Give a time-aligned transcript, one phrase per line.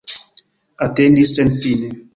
[0.85, 1.89] Atendis senfine.